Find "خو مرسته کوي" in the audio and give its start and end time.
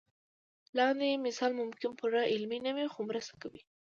2.93-3.61